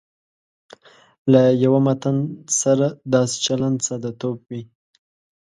[1.31, 2.17] له یوه متن
[2.61, 4.61] سره داسې چلند ساده توب وي.